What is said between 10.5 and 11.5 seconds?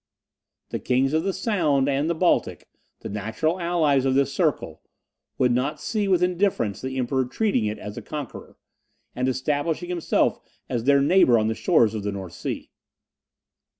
as their neighbour on